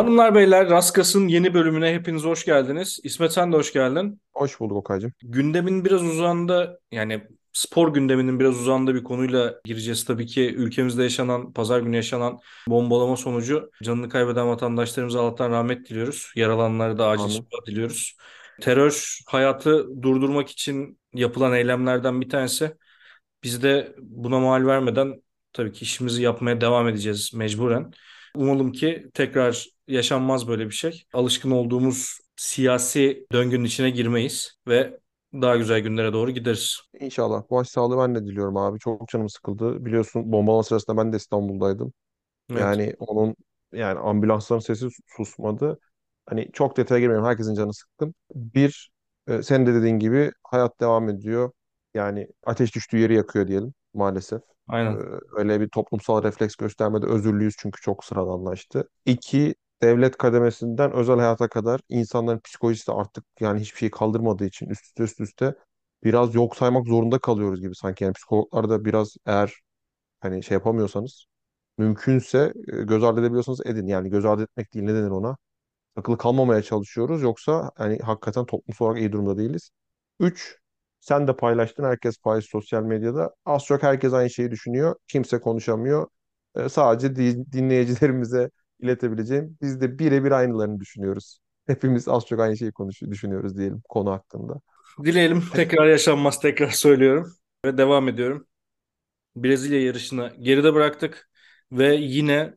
[0.00, 3.00] Hanımlar beyler Raskas'ın yeni bölümüne hepiniz hoş geldiniz.
[3.02, 4.20] İsmet sen de hoş geldin.
[4.32, 5.12] Hoş bulduk Okay'cığım.
[5.22, 10.04] Gündemin biraz uzağında yani spor gündeminin biraz uzağında bir konuyla gireceğiz.
[10.04, 12.38] Tabii ki ülkemizde yaşanan, pazar günü yaşanan
[12.68, 16.32] bombalama sonucu canını kaybeden vatandaşlarımıza Allah'tan rahmet diliyoruz.
[16.36, 18.16] Yaralananlara da acil şifa diliyoruz.
[18.60, 22.72] Terör hayatı durdurmak için yapılan eylemlerden bir tanesi.
[23.42, 27.92] Biz de buna mal vermeden tabii ki işimizi yapmaya devam edeceğiz mecburen.
[28.34, 31.04] Umalım ki tekrar yaşanmaz böyle bir şey.
[31.12, 35.00] Alışkın olduğumuz siyasi döngünün içine girmeyiz ve
[35.34, 36.80] daha güzel günlere doğru gideriz.
[37.00, 37.50] İnşallah.
[37.50, 38.78] Başsağlığı ben de diliyorum abi.
[38.78, 39.84] Çok canım sıkıldı.
[39.84, 41.92] Biliyorsun bombalama sırasında ben de İstanbul'daydım.
[42.50, 43.36] Evet, Yani onun
[43.72, 45.78] yani ambulansların sesi susmadı.
[46.26, 47.26] Hani çok detaya girmeyeyim.
[47.26, 48.14] Herkesin canı sıkkın.
[48.34, 48.90] Bir,
[49.28, 51.52] e, sen de dediğin gibi hayat devam ediyor.
[51.94, 54.42] Yani ateş düştüğü yeri yakıyor diyelim maalesef.
[54.82, 55.04] E, aynen.
[55.36, 58.88] öyle bir toplumsal refleks göstermede özürlüyüz çünkü çok sıradanlaştı.
[59.06, 64.68] İki, devlet kademesinden özel hayata kadar insanların psikolojisi de artık yani hiçbir şey kaldırmadığı için
[64.70, 65.54] üst üste üst üste
[66.04, 68.04] biraz yok saymak zorunda kalıyoruz gibi sanki.
[68.04, 69.54] Yani psikologlar da biraz eğer
[70.20, 71.26] hani şey yapamıyorsanız
[71.78, 73.86] mümkünse e, göz ardı edebiliyorsanız edin.
[73.86, 75.36] Yani göz ardı etmek değil ne denir ona?
[75.96, 77.22] Akıllı kalmamaya çalışıyoruz.
[77.22, 79.70] Yoksa hani hakikaten toplumsal olarak iyi durumda değiliz.
[80.20, 80.58] Üç,
[81.00, 81.84] sen de paylaştın.
[81.84, 83.34] Herkes paylaştı sosyal medyada.
[83.44, 84.96] Az çok herkes aynı şeyi düşünüyor.
[85.08, 86.08] Kimse konuşamıyor.
[86.56, 88.50] E, sadece di- dinleyicilerimize
[88.82, 89.58] iletebileceğim.
[89.62, 91.38] Biz de birebir aynılarını düşünüyoruz.
[91.66, 94.60] Hepimiz az çok aynı şeyi konuş düşünüyoruz diyelim konu hakkında.
[95.04, 97.32] Dileyelim tekrar yaşanmaz tekrar söylüyorum
[97.64, 98.46] ve devam ediyorum.
[99.36, 101.30] Brezilya yarışını geride bıraktık
[101.72, 102.54] ve yine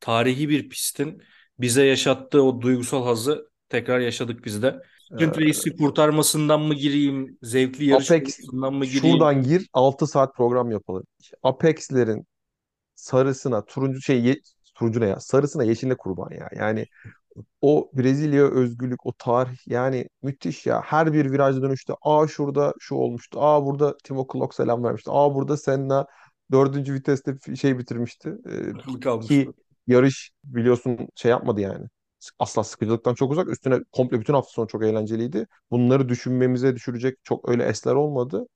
[0.00, 1.22] tarihi bir pistin
[1.58, 4.82] bize yaşattığı o duygusal hazzı tekrar yaşadık biz de.
[5.14, 9.16] Sprint Ee, Race'i kurtarmasından mı gireyim, zevkli yarış Apex mı gireyim?
[9.16, 11.04] şuradan gir 6 saat program yapalım.
[11.42, 12.26] Apex'lerin
[12.94, 14.22] sarısına turuncu şey
[14.84, 15.20] ye- turuncu ne ya?
[15.20, 16.48] Sarısına yeşille kurban ya.
[16.56, 16.86] Yani
[17.60, 20.80] o Brezilya özgürlük, o tarih yani müthiş ya.
[20.82, 23.40] Her bir viraj dönüşte aa şurada şu olmuştu.
[23.42, 25.10] Aa burada Timo Glock selam vermişti.
[25.12, 26.06] Aa burada Senna
[26.52, 28.34] dördüncü viteste şey bitirmişti.
[28.50, 28.76] Ee,
[29.20, 29.54] ki
[29.86, 31.86] yarış biliyorsun şey yapmadı yani.
[32.38, 33.48] Asla sıkıcılıktan çok uzak.
[33.48, 35.46] Üstüne komple bütün hafta sonu çok eğlenceliydi.
[35.70, 38.46] Bunları düşünmemize düşürecek çok öyle esler olmadı.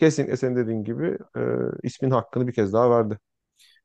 [0.00, 1.40] Kesinlikle senin dediğin gibi e,
[1.82, 3.18] ismin hakkını bir kez daha verdi.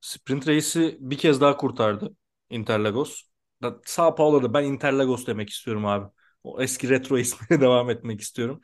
[0.05, 2.15] Sprint Race'i bir kez daha kurtardı
[2.49, 3.21] Interlagos.
[3.85, 6.05] Sao Paulo'da ben Interlagos demek istiyorum abi.
[6.43, 8.61] O eski retro ismine devam etmek istiyorum.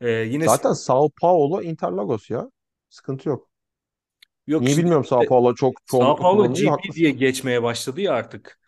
[0.00, 2.50] Ee, yine Zaten Sao Paulo Interlagos ya.
[2.88, 3.48] Sıkıntı yok.
[4.46, 6.48] yok Niye işte bilmiyorum Sao Paulo çok Sao Paulo.
[6.48, 7.18] GP diye Haklısın.
[7.18, 8.58] geçmeye başladı ya artık.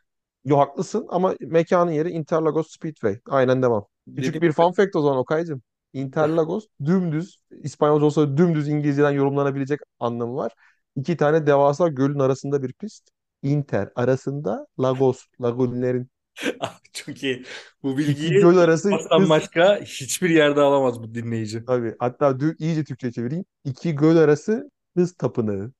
[0.44, 3.18] Yo haklısın ama mekanın yeri Interlagos Speedway.
[3.28, 3.86] Aynen devam.
[4.16, 5.62] Küçük Dediğim bir fun fact o zaman Okay'cığım.
[5.92, 10.52] Interlagos dümdüz, İspanyolca olsa dümdüz İngilizceden yorumlanabilecek anlamı var.
[10.96, 13.08] İki tane devasa gölün arasında bir pist.
[13.42, 16.10] Inter arasında Lagos, Lagunlerin
[16.92, 17.44] çok iyi.
[17.82, 21.64] Bu bilgiyi göl arası Aslan hız başka hiçbir yerde alamaz bu dinleyici.
[21.66, 21.94] tabii.
[21.98, 23.44] Hatta dü- iyice Türkçe çevireyim.
[23.64, 25.72] İki göl arası hız tapınağı.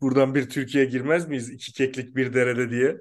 [0.00, 1.50] Buradan bir Türkiye girmez miyiz?
[1.50, 2.96] İki keklik bir derede diye.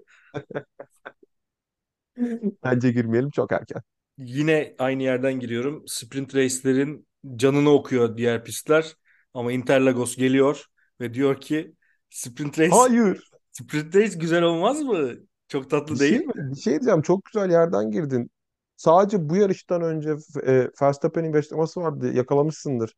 [2.64, 3.82] Bence girmeyelim çok erken.
[4.18, 5.84] Yine aynı yerden giriyorum.
[5.88, 8.94] Sprint race'lerin canını okuyor diğer pistler.
[9.34, 10.66] Ama Interlagos geliyor
[11.04, 11.76] ve diyor ki
[12.10, 13.30] Sprint race, Hayır.
[13.52, 15.14] Sprint race güzel olmaz mı?
[15.48, 16.34] Çok Bir tatlı değil şey mi?
[16.36, 17.02] Bir şey diyeceğim.
[17.02, 18.32] Çok güzel yerden girdin.
[18.76, 20.16] Sadece bu yarıştan önce
[20.48, 22.14] e, Verstappen'in bir açıklaması vardı.
[22.14, 22.96] Yakalamışsındır.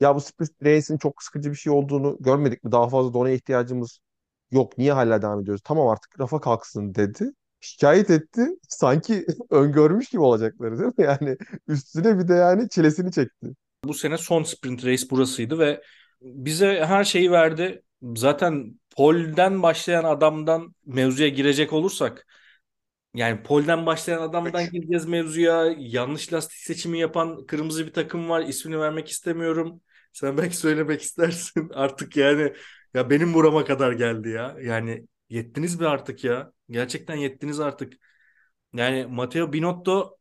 [0.00, 2.72] Ya bu Sprint Race'in çok sıkıcı bir şey olduğunu görmedik mi?
[2.72, 3.98] Daha fazla donaya ihtiyacımız
[4.50, 4.78] yok.
[4.78, 5.62] Niye hala devam ediyoruz?
[5.64, 7.32] Tamam artık rafa kalksın dedi.
[7.60, 8.48] Şikayet etti.
[8.68, 11.04] Sanki öngörmüş gibi olacakları değil mi?
[11.04, 11.36] Yani
[11.68, 13.46] üstüne bir de yani çilesini çekti.
[13.84, 15.82] Bu sene son sprint race burasıydı ve
[16.22, 17.82] bize her şeyi verdi.
[18.16, 22.26] Zaten pole'den başlayan adamdan mevzuya girecek olursak
[23.14, 24.72] yani pole'den başlayan adamdan 3.
[24.72, 25.74] gireceğiz mevzuya.
[25.78, 28.42] Yanlış lastik seçimi yapan kırmızı bir takım var.
[28.42, 29.80] İsmini vermek istemiyorum.
[30.12, 31.70] Sen belki söylemek istersin.
[31.74, 32.52] Artık yani
[32.94, 34.56] ya benim burama kadar geldi ya.
[34.62, 36.52] Yani yettiniz mi artık ya?
[36.70, 37.92] Gerçekten yettiniz artık.
[38.74, 40.16] Yani Matteo Binotto'nun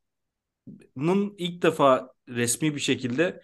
[1.38, 3.42] ilk defa resmi bir şekilde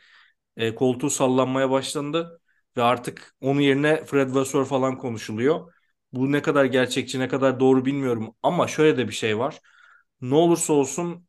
[0.58, 2.41] e, koltuğu sallanmaya başlandı
[2.78, 5.74] ve artık onun yerine Fred Vasseur falan konuşuluyor.
[6.14, 9.60] Bu ne kadar gerçekçi, ne kadar doğru bilmiyorum ama şöyle de bir şey var.
[10.22, 11.28] Ne olursa olsun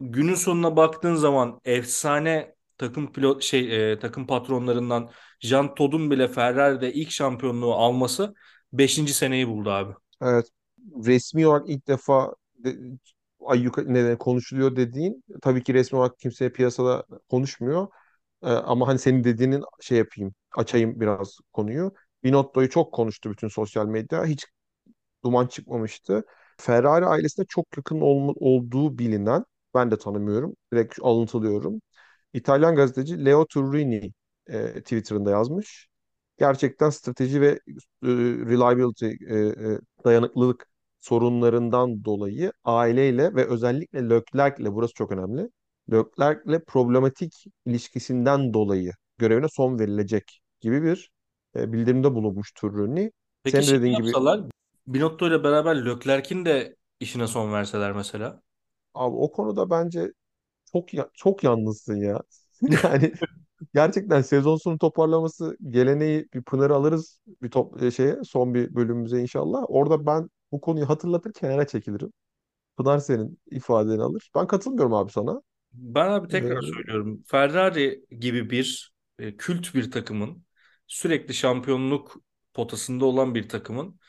[0.00, 5.10] günün sonuna baktığın zaman efsane takım pilot şey e, takım patronlarından
[5.40, 8.34] Jean Todt'un bile Ferrari'de ilk şampiyonluğu alması
[8.72, 9.94] beşinci seneyi buldu abi.
[10.22, 10.46] Evet.
[11.06, 12.76] Resmi olarak ilk defa de,
[13.46, 17.88] ay yukarı, ne, konuşuluyor dediğin tabii ki resmi olarak kimseye piyasada konuşmuyor.
[18.42, 21.92] Ee, ama hani senin dediğinin şey yapayım, açayım biraz konuyu.
[22.24, 24.24] Binotto'yu çok konuştu bütün sosyal medya.
[24.26, 24.46] Hiç
[25.24, 26.24] duman çıkmamıştı.
[26.60, 29.44] Ferrari ailesine çok yakın olma- olduğu bilinen,
[29.74, 31.80] ben de tanımıyorum, direkt alıntılıyorum.
[32.32, 34.12] İtalyan gazeteci Leo Turrini
[34.46, 35.88] e, Twitter'ında yazmış.
[36.38, 37.58] Gerçekten strateji ve e,
[38.50, 39.38] reliability, e,
[39.74, 40.68] e, dayanıklılık
[41.00, 45.50] sorunlarından dolayı aileyle ve özellikle Leclerc'le, burası çok önemli,
[45.92, 51.10] Leclerc'le problematik ilişkisinden dolayı görevine son verilecek gibi bir
[51.56, 53.12] e, bildirimde bulunmuş Turrini.
[53.42, 54.40] Peki de şey dediğin gibi yapsalar
[54.86, 58.42] Binotto ile beraber Leclerc'in de işine son verseler mesela.
[58.94, 60.12] abi o konuda bence
[60.72, 62.22] çok ya- çok yalnızsın ya.
[62.84, 63.12] Yani
[63.74, 69.20] gerçekten sezon sonu toparlaması geleneği bir Pınar'ı alırız bir top e, şeye son bir bölümümüze
[69.20, 69.64] inşallah.
[69.68, 72.12] Orada ben bu konuyu hatırlatır kenara çekilirim.
[72.78, 74.30] Pınar senin ifadeni alır.
[74.36, 75.42] Ben katılmıyorum abi sana.
[75.74, 77.22] Ben abi tekrar Ee, söylüyorum.
[77.26, 80.46] Ferrari gibi bir e, kült bir takımın
[80.86, 82.16] sürekli şampiyonluk
[82.54, 84.00] potasında olan bir takımın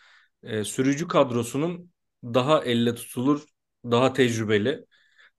[0.43, 1.91] e, sürücü kadrosunun
[2.23, 3.45] daha elle tutulur,
[3.85, 4.85] daha tecrübeli,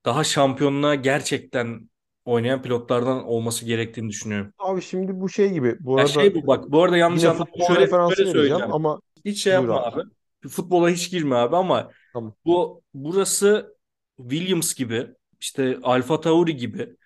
[0.05, 1.91] daha şampiyonluğa gerçekten
[2.25, 4.55] oynayan pilotlardan olması gerektiğini düşünüyorum.
[4.59, 5.77] abi şimdi bu şey gibi.
[5.81, 7.89] Bu Ya arada şey bu bak bu arada yanlış futbol Şöyle
[8.27, 8.71] şöyle söyleyeceğim.
[8.71, 9.83] ama Hiç şey yapma abi.
[9.83, 10.03] abi.
[10.49, 12.35] Futbola hiç girme abi ama Tamam.
[12.45, 13.77] bu burası
[14.19, 15.09] Williams gibi
[15.41, 16.97] işte Alfa Tauri gibi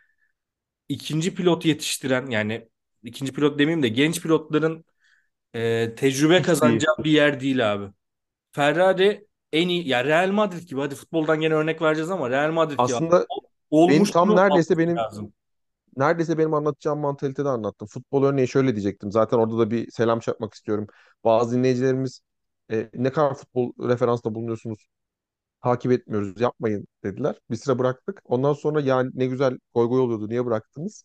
[0.88, 2.68] ikinci pilot yetiştiren yani
[3.02, 4.84] ikinci pilot demeyeyim de genç pilotların
[5.54, 7.92] e, tecrübe kazanacağı bir yer değil abi.
[8.52, 12.72] Ferrari en iyi ya Real Madrid gibi hadi futboldan gene örnek vereceğiz ama Real Madrid
[12.72, 13.26] gibi aslında
[13.72, 15.32] benim tam neredeyse benim lazım.
[15.96, 17.88] neredeyse benim anlatacağım mantalitede anlattım.
[17.88, 19.12] Futbol örneği şöyle diyecektim.
[19.12, 20.86] Zaten orada da bir selam çakmak istiyorum.
[21.24, 22.20] Bazı dinleyicilerimiz
[22.72, 24.86] e, ne kadar futbol referansta bulunuyorsunuz
[25.62, 27.36] takip etmiyoruz yapmayın dediler.
[27.50, 28.20] Bir sıra bıraktık.
[28.24, 31.04] Ondan sonra ya ne güzel goy goy oluyordu niye bıraktınız?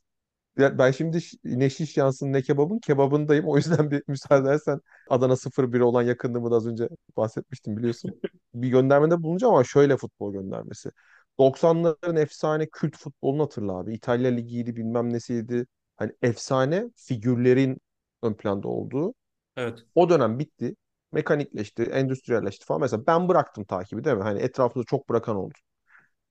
[0.57, 3.45] Ben şimdi ne şiş yansın ne kebabın kebabındayım.
[3.49, 4.79] O yüzden bir müsaade edersen
[5.09, 8.21] Adana 0-1 olan yakınlığımı da az önce bahsetmiştim biliyorsun.
[8.53, 10.91] Bir göndermede bulunacağım ama şöyle futbol göndermesi.
[11.39, 13.93] 90'ların efsane kült futbolunu hatırla abi.
[13.93, 15.65] İtalya Ligi'ydi bilmem nesiydi.
[15.97, 17.77] Hani efsane figürlerin
[18.21, 19.13] ön planda olduğu.
[19.57, 19.79] Evet.
[19.95, 20.75] O dönem bitti.
[21.15, 22.81] Mekanikleşti, endüstriyelleşti falan.
[22.81, 24.23] Mesela ben bıraktım takibi değil mi?
[24.23, 25.53] Hani etrafımda çok bırakan oldu.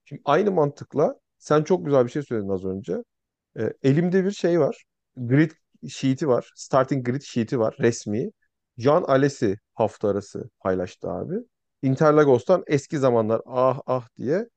[0.05, 2.97] Şimdi aynı mantıkla sen çok güzel bir şey söyledin az önce.
[3.59, 4.83] E, elimde bir şey var.
[5.17, 5.51] Grid
[5.89, 6.51] sheet'i var.
[6.55, 8.31] Starting grid sheet'i var resmi.
[8.79, 11.35] Can Alesi hafta arası paylaştı abi.
[11.81, 14.47] Interlagos'tan eski zamanlar ah ah diye.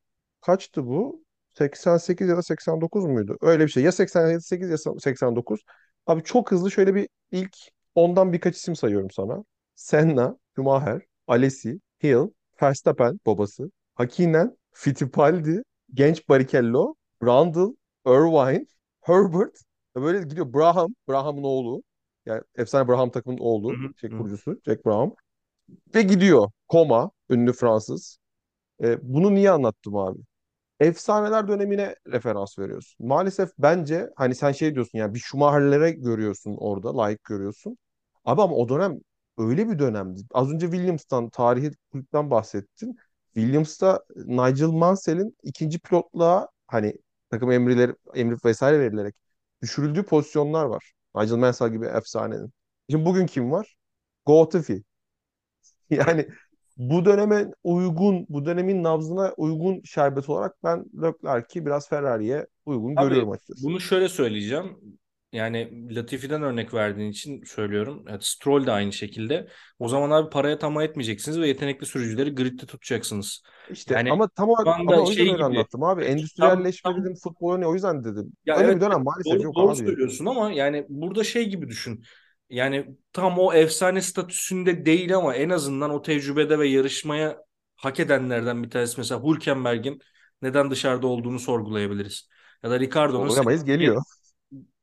[0.41, 1.25] Kaçtı bu?
[1.59, 3.39] 88 ya da 89 muydu?
[3.41, 3.83] Öyle bir şey.
[3.83, 5.61] Ya 88 ya 89.
[6.07, 7.57] Abi çok hızlı şöyle bir ilk
[7.95, 9.45] ondan birkaç isim sayıyorum sana.
[9.79, 12.31] Senna, Schumacher, Alesi, Hill,
[12.63, 15.63] Verstappen babası, Hakkinen, Fittipaldi,
[15.95, 17.75] genç Barrichello, Brundle,
[18.07, 18.67] Irvine,
[19.01, 19.63] Herbert
[19.97, 20.53] böyle gidiyor.
[20.55, 21.83] Braham, Braham'ın oğlu.
[22.27, 23.75] Yani efsane Braham takımının oğlu.
[23.97, 25.15] Şey kurucusu Jack Braham.
[25.95, 26.51] Ve gidiyor.
[26.69, 28.19] Koma, ünlü Fransız.
[28.83, 30.19] E, bunu niye anlattım abi?
[30.81, 33.07] efsaneler dönemine referans veriyorsun.
[33.07, 37.79] Maalesef bence hani sen şey diyorsun yani bir Schumacher'lere görüyorsun orada, layık görüyorsun.
[38.25, 39.01] Abi ama o dönem
[39.39, 40.21] öyle bir dönemdi.
[40.35, 42.97] Az önce Williams'tan, tarihi kulüpten bahsettin.
[43.35, 46.95] Williams'ta Nigel Mansell'in ikinci pilotluğa hani
[47.31, 49.15] takım emirleri, emri vesaire verilerek
[49.63, 50.93] düşürüldüğü pozisyonlar var.
[51.17, 52.53] Nigel Mansell gibi efsanenin.
[52.91, 53.77] Şimdi bugün kim var?
[54.27, 54.79] Go Tiffy.
[55.91, 56.29] Yani
[56.77, 63.09] bu döneme uygun, bu dönemin nabzına uygun şerbet olarak ben Leclerc'i biraz Ferrari'ye uygun Abi
[63.09, 63.65] görüyorum açıkçası.
[63.65, 64.99] bunu şöyle söyleyeceğim.
[65.33, 68.05] Yani Latifi'den örnek verdiğin için söylüyorum.
[68.09, 69.49] Evet, Stroll de aynı şekilde.
[69.79, 73.43] O zaman abi paraya tamah etmeyeceksiniz ve yetenekli sürücüleri gridde tutacaksınız.
[73.71, 76.05] İşte Yani ama tam olarak ama o yüzden şey gibi anlattım abi.
[76.05, 78.33] Endüstriyelleşme tam futbol ne o yüzden dedim.
[78.47, 79.77] Ya Öyle bir evet, dönem evet, maalesef doğru, yok doğru abi.
[79.77, 82.03] söylüyorsun ama yani burada şey gibi düşün.
[82.51, 87.39] Yani tam o efsane statüsünde değil ama en azından o tecrübede ve yarışmaya
[87.77, 90.01] hak edenlerden bir tanesi mesela Hülkenberg'in
[90.43, 92.29] neden dışarıda olduğunu sorgulayabiliriz.
[92.63, 94.03] Ya da Ricardo'nun Sorgulamayız geliyor.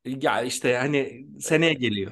[0.06, 2.12] Ya işte hani seneye geliyor.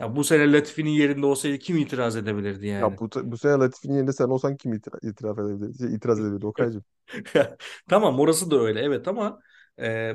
[0.00, 2.82] Ya bu sene Latifi'nin yerinde olsaydı kim itiraz edebilirdi yani?
[2.82, 5.74] Ya bu, bu sene Latifi'nin yerinde sen olsan kim itira- itiraf edebilir?
[5.78, 6.84] Şey, itiraz edebilirdi Okay'cığım.
[7.88, 9.40] Tamam orası da öyle evet ama
[9.78, 10.14] e,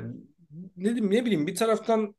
[0.76, 2.14] ne diyeyim ne bileyim bir taraftan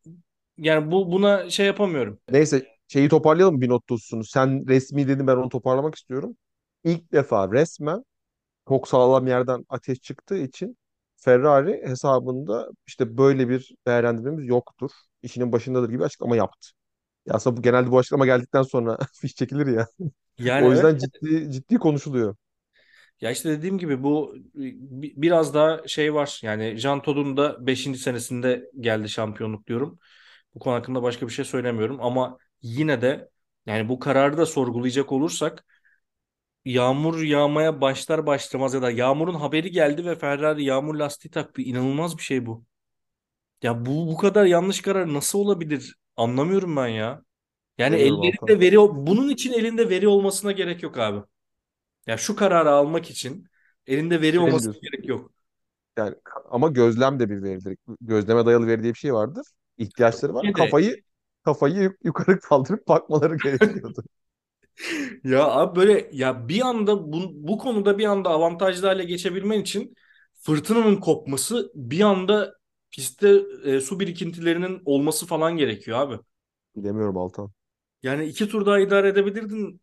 [0.57, 2.19] yani bu buna şey yapamıyorum.
[2.29, 4.21] Neyse şeyi toparlayalım bir not tutsun.
[4.21, 6.37] Sen resmi dedin ben onu toparlamak istiyorum.
[6.83, 8.03] İlk defa resmen
[8.69, 10.77] çok sağlam yerden ateş çıktığı için
[11.21, 14.91] Ferrari hesabında işte böyle bir değerlendirmemiz yoktur.
[15.23, 16.69] İşinin başındadır gibi açıklama yaptı.
[17.27, 19.87] Ya aslında bu genelde bu açıklama geldikten sonra fiş çekilir ya.
[20.37, 22.35] Yani O evet yüzden ciddi ciddi konuşuluyor.
[23.21, 26.39] Ya işte dediğim gibi bu bi- biraz daha şey var.
[26.43, 29.99] Yani Jean Todt'un da beşinci senesinde geldi şampiyonluk diyorum.
[30.55, 33.29] Bu konu hakkında başka bir şey söylemiyorum ama yine de
[33.65, 35.65] yani bu kararı da sorgulayacak olursak
[36.65, 41.61] yağmur yağmaya başlar başlamaz ya da yağmurun haberi geldi ve Ferrari yağmur lastiği taktı.
[41.61, 42.65] İnanılmaz bir şey bu.
[43.63, 45.95] Ya bu bu kadar yanlış karar nasıl olabilir?
[46.17, 47.23] Anlamıyorum ben ya.
[47.79, 48.51] Yani Altan.
[48.51, 51.25] ellerinde veri bunun için elinde veri olmasına gerek yok abi.
[52.07, 53.47] Ya şu kararı almak için
[53.87, 54.81] elinde veri Şey olmasına diyorsun?
[54.81, 55.33] gerek yok.
[55.97, 56.15] Yani
[56.49, 57.77] ama gözlem de bir veridir.
[58.01, 59.45] Gözleme dayalı veri diye bir şey vardır.
[59.77, 60.51] İhtiyaçları var.
[60.53, 61.03] Kafayı
[61.45, 64.03] kafayı yuk- yukarı kaldırıp bakmaları gerekiyordu.
[65.23, 69.95] Ya abi böyle ya bir anda bu, bu konuda bir anda avantajlı hale geçebilmen için
[70.33, 72.53] fırtınanın kopması bir anda
[72.91, 76.19] pistte e, su birikintilerinin olması falan gerekiyor abi.
[76.75, 77.51] Bilemiyorum Altan.
[78.03, 79.81] Yani iki tur daha idare edebilirdin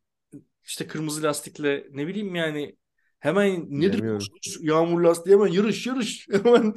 [0.65, 2.77] işte kırmızı lastikle ne bileyim yani
[3.21, 4.27] hemen nedir Bilemiyorum.
[4.63, 6.75] yağmur lastiği hemen yarış yarış hemen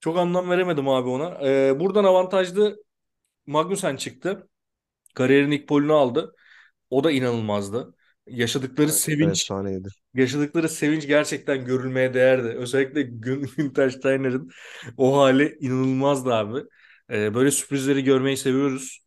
[0.00, 1.48] çok anlam veremedim abi ona.
[1.48, 2.76] Ee, buradan avantajlı
[3.46, 4.48] Magnussen çıktı.
[5.14, 6.34] Kariyerin ilk polünü aldı.
[6.90, 7.94] O da inanılmazdı.
[8.26, 9.88] Yaşadıkları Evet, sevinç, efsaneydi.
[10.14, 12.48] yaşadıkları sevinç gerçekten görülmeye değerdi.
[12.48, 14.50] Özellikle Gün- Günter Steiner'in
[14.96, 16.60] o hali inanılmazdı abi.
[17.10, 19.00] Ee, böyle sürprizleri görmeyi seviyoruz.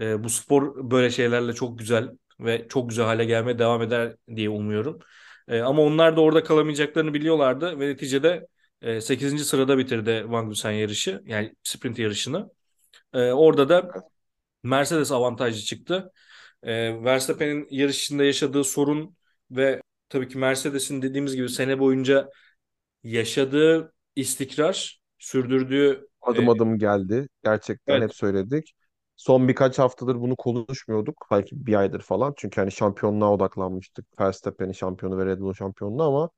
[0.00, 2.08] Ee, bu spor böyle şeylerle çok güzel
[2.40, 4.98] ve çok güzel hale gelmeye devam eder diye umuyorum.
[5.48, 8.46] Ee, ama onlar da orada kalamayacaklarını biliyorlardı ve neticede
[8.82, 9.44] e, 8.
[9.44, 11.22] sırada bitirdi Magnussen yarışı.
[11.26, 12.50] Yani sprint yarışını.
[13.14, 13.92] Ee, orada da.
[14.62, 16.12] Mercedes avantajlı çıktı.
[16.62, 19.16] Ee, Verstappen'in yarış içinde yaşadığı sorun
[19.50, 22.30] ve tabii ki Mercedes'in dediğimiz gibi sene boyunca
[23.04, 27.28] yaşadığı istikrar, sürdürdüğü e, Adım adım geldi.
[27.44, 28.74] Gerçekten evet hep söyledik.
[29.16, 31.26] Son birkaç haftadır bunu konuşmuyorduk.
[31.30, 32.34] Belki bir aydır falan.
[32.36, 34.20] Çünkü hani şampiyonluğa odaklanmıştık.
[34.20, 36.30] Verstappen'in şampiyonu ve Red Bull'un şampiyonluğu ama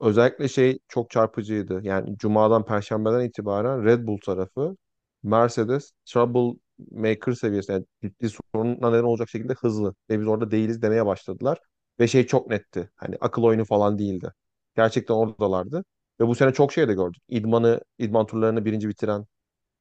[0.00, 1.80] Özellikle şey çok çarpıcıydı.
[1.84, 4.76] Yani Cuma'dan Perşembe'den itibaren Red Bull tarafı
[5.22, 6.60] Mercedes trouble
[6.90, 9.94] maker seviyesinde yani ciddi sorunla neden olacak şekilde hızlı.
[10.10, 11.58] Ve biz orada değiliz demeye başladılar.
[12.00, 12.90] Ve şey çok netti.
[12.96, 14.32] Hani akıl oyunu falan değildi.
[14.76, 15.84] Gerçekten oradalardı.
[16.20, 17.22] Ve bu sene çok şey de gördük.
[17.28, 19.26] İdmanı, idman turlarını birinci bitiren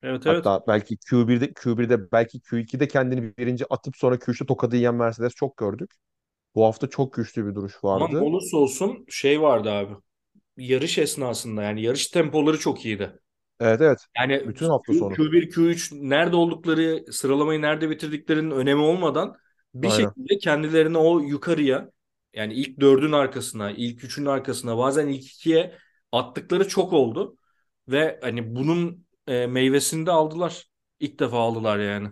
[0.03, 0.45] evet evet.
[0.45, 5.57] hatta belki Q1'de Q1'de belki Q2'de kendini birinci atıp sonra Q3'te tokadı yiyen Mercedes çok
[5.57, 5.91] gördük.
[6.55, 8.21] Bu hafta çok güçlü bir duruş Ama vardı.
[8.21, 9.93] olursa olsun şey vardı abi.
[10.57, 13.19] Yarış esnasında yani yarış tempoları çok iyiydi.
[13.59, 13.99] Evet evet.
[14.17, 15.15] Yani Bütün hafta Q, sonu.
[15.15, 19.35] Q1, Q3 nerede oldukları, sıralamayı nerede bitirdiklerinin önemi olmadan
[19.73, 20.13] bir Aynen.
[20.15, 21.91] şekilde kendilerini o yukarıya
[22.33, 25.75] yani ilk dördün arkasına, ilk üçün arkasına, bazen ilk ikiye
[26.11, 27.37] attıkları çok oldu.
[27.87, 30.65] Ve hani bunun e, meyvesini de aldılar.
[30.99, 32.09] İlk defa aldılar yani.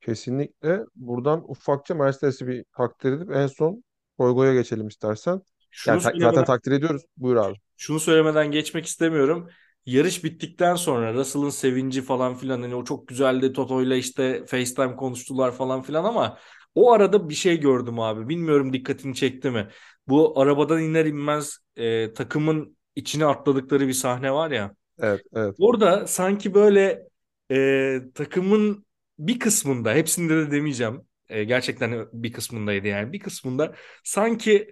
[0.00, 3.84] Kesinlikle buradan ufakça Mercedes'i bir takdir edip en son
[4.18, 5.42] Goygo'ya geçelim istersen.
[5.70, 7.02] Şunu Yani ta- zaten takdir ediyoruz.
[7.16, 7.56] Buyur abi.
[7.76, 9.50] şunu söylemeden geçmek istemiyorum.
[9.88, 13.52] Yarış bittikten sonra Russell'ın sevinci falan filan hani o çok güzeldi.
[13.52, 16.38] Toto'yla işte FaceTime konuştular falan filan ama
[16.74, 18.28] o arada bir şey gördüm abi.
[18.28, 19.68] Bilmiyorum dikkatini çekti mi?
[20.08, 24.74] Bu arabadan iner inmez e, takımın içine atladıkları bir sahne var ya.
[24.98, 25.56] Evet, evet.
[25.58, 27.08] Orada sanki böyle
[27.50, 28.86] e, takımın
[29.18, 31.02] bir kısmında, hepsinde de demeyeceğim.
[31.28, 33.12] E, gerçekten bir kısmındaydı yani.
[33.12, 34.70] Bir kısmında sanki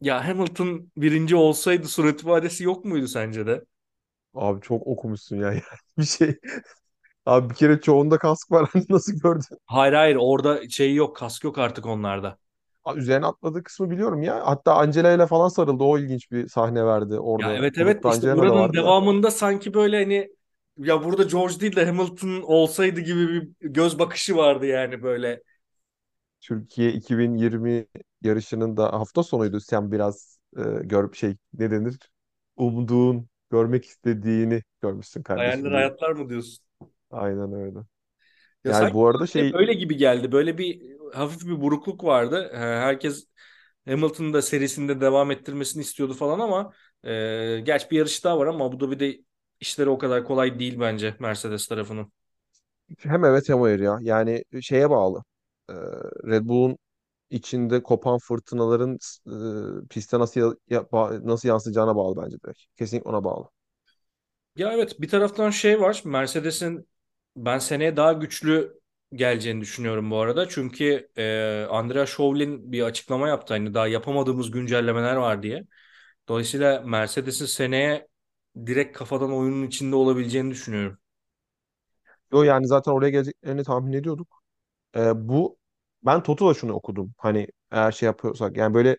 [0.00, 3.64] ya Hamilton birinci olsaydı surat ifadesi yok muydu sence de?
[4.34, 5.52] Abi çok okumuşsun ya.
[5.52, 5.62] Yani
[5.98, 6.38] bir şey.
[7.26, 8.70] Abi bir kere çoğunda kask var.
[8.74, 9.58] Hani nasıl gördün?
[9.66, 12.38] Hayır hayır orada şey yok kask yok artık onlarda.
[12.84, 14.46] Aa, Üzerine atladığı kısmı biliyorum ya.
[14.46, 15.84] Hatta Angela ile falan sarıldı.
[15.84, 17.54] O ilginç bir sahne verdi Ya orada.
[17.54, 18.92] evet evet Grupta işte Angela da buranın vardı da.
[18.92, 20.30] devamında sanki böyle hani
[20.78, 25.42] ya burada George değil de Hamilton olsaydı gibi bir göz bakışı vardı yani böyle.
[26.40, 27.86] Türkiye 2020
[28.22, 29.60] yarışının da hafta sonuydu.
[29.60, 31.98] Sen biraz e, gör şey ne denir?
[32.56, 35.90] Umduğun, görmek istediğini görmüşsün Hayaller kardeşim diyeyim.
[35.90, 36.64] hayatlar mı diyorsun?
[37.10, 37.78] Aynen öyle.
[38.64, 40.32] Ya Yani bu arada şey öyle gibi geldi.
[40.32, 40.82] Böyle bir
[41.14, 42.50] hafif bir burukluk vardı.
[42.54, 43.28] Ee, Herkes
[43.88, 46.72] Hamilton'ın da serisinde devam ettirmesini istiyordu falan ama
[47.04, 49.18] e, gerçi bir yarış daha var ama Abu Dhabi'de
[49.60, 52.12] işleri o kadar kolay değil bence Mercedes tarafının.
[52.98, 53.98] hem evet hem hayır ya.
[54.02, 55.24] Yani şeye bağlı.
[55.70, 55.72] Ee,
[56.26, 56.78] Red Bull'un
[57.34, 58.98] içinde kopan fırtınaların
[59.84, 60.86] e, piste nasıl ya-
[61.24, 62.60] nasıl yansıyacağına bağlı bence direkt.
[62.76, 63.48] Kesinlikle ona bağlı.
[64.56, 66.02] Ya evet bir taraftan şey var.
[66.04, 66.88] Mercedes'in
[67.36, 68.80] ben seneye daha güçlü
[69.14, 70.48] geleceğini düşünüyorum bu arada.
[70.48, 73.54] Çünkü e, Andrea Şovlin bir açıklama yaptı.
[73.54, 75.64] Hani daha yapamadığımız güncellemeler var diye.
[76.28, 78.08] Dolayısıyla Mercedes'in seneye
[78.66, 80.98] direkt kafadan oyunun içinde olabileceğini düşünüyorum.
[82.32, 84.42] Yo yani zaten oraya geleceklerini tahmin ediyorduk.
[84.96, 85.58] Ee, bu
[86.06, 87.14] ben Toto'da şunu okudum.
[87.18, 88.96] Hani eğer şey yapıyorsak yani böyle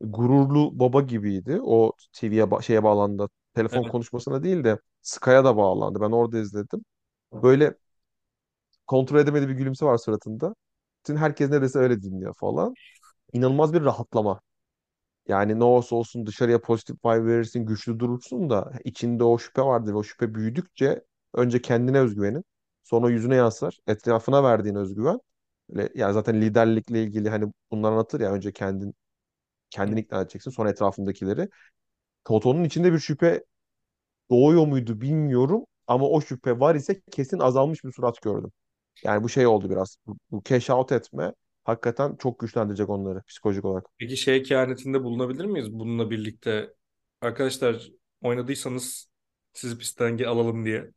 [0.00, 1.60] gururlu baba gibiydi.
[1.64, 3.28] O TV'ye ba- şeye bağlandı.
[3.54, 3.86] Telefon Evet.
[3.86, 6.00] konuşmasına değil de Sky'a da bağlandı.
[6.00, 6.84] Ben orada izledim.
[7.32, 7.74] Böyle
[8.86, 10.54] kontrol edemediği bir gülümse var suratında.
[11.00, 12.74] Bütün herkes ne dese öyle dinliyor falan.
[13.32, 14.40] inanılmaz bir rahatlama.
[15.28, 19.94] Yani ne olursa olsun dışarıya pozitif vibe verirsin, güçlü durursun da içinde o şüphe vardır.
[19.94, 22.44] O şüphe büyüdükçe önce kendine özgüvenin,
[22.84, 23.80] sonra yüzüne yansır.
[23.88, 25.20] Etrafına verdiğin özgüven.
[25.70, 28.94] Böyle, yani zaten liderlikle ilgili hani bunlar anlatır ya önce kendin
[29.70, 31.48] kendini ikna edeceksin, sonra etrafındakileri.
[32.24, 33.44] Toto'nun içinde bir şüphe
[34.30, 38.52] doğuyor muydu bilmiyorum ama o şüphe var ise kesin azalmış bir surat gördüm.
[39.04, 39.96] Yani bu şey oldu biraz.
[40.06, 43.86] Bu, bu cash out etme hakikaten çok güçlendirecek onları psikolojik olarak.
[43.98, 46.74] Peki şey kehanetinde bulunabilir miyiz bununla birlikte?
[47.20, 47.90] Arkadaşlar
[48.22, 49.08] oynadıysanız
[49.52, 50.90] sizi pistten alalım diye.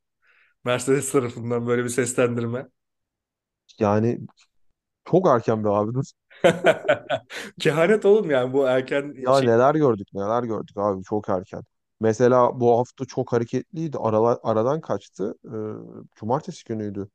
[0.63, 2.67] Mercedes tarafından böyle bir seslendirme.
[3.79, 4.19] Yani
[5.11, 5.99] çok erken bir abi.
[7.59, 9.47] Kehanet oğlum yani bu erken Ya şey.
[9.47, 11.63] neler gördük neler gördük abi çok erken.
[11.99, 13.97] Mesela bu hafta çok hareketliydi.
[13.97, 15.35] Arala, aradan kaçtı.
[15.45, 15.49] Ee,
[16.15, 17.09] cumartesi günüydü.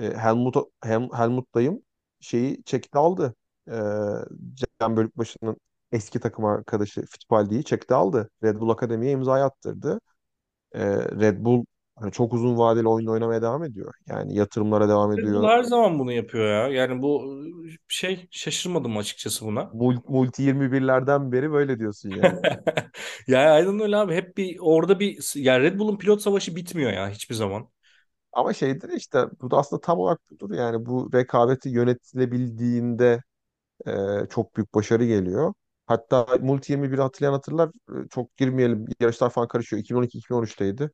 [0.00, 1.82] Ee, Helmut, Hem, Helmut dayım
[2.20, 3.34] şeyi çekti aldı.
[3.70, 3.74] Ee,
[4.80, 5.56] Cem Bölükbaşı'nın
[5.92, 8.30] eski takım arkadaşı Fittipaldi'yi çekti aldı.
[8.44, 10.00] Red Bull Akademi'ye imza attırdı.
[10.74, 10.80] Ee,
[11.20, 11.64] Red Bull
[12.02, 13.94] hani çok uzun vadeli oyun oynamaya devam ediyor.
[14.08, 15.50] Yani yatırımlara devam ediyor.
[15.50, 16.68] her zaman bunu yapıyor ya.
[16.68, 17.42] Yani bu
[17.88, 19.72] şey şaşırmadım açıkçası buna.
[19.72, 22.40] Mul- Multi 21'lerden beri böyle diyorsun yani.
[23.28, 24.14] Yani aynen öyle abi.
[24.14, 27.68] Hep bir orada bir yani Red Bull'un pilot savaşı bitmiyor ya hiçbir zaman.
[28.32, 30.50] Ama şeydir işte bu da aslında tam olarak budur.
[30.54, 33.22] Yani bu rekabeti yönetilebildiğinde
[33.88, 33.92] e,
[34.30, 35.54] çok büyük başarı geliyor.
[35.86, 37.70] Hatta Multi 21'i hatırlayan hatırlar.
[38.06, 38.86] E, Çok girmeyelim.
[39.00, 39.80] Yarışlar falan karışıyor.
[39.82, 40.90] 2012-2013'teydi.